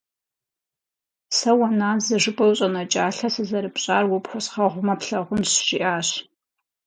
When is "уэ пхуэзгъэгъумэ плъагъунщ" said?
4.09-5.51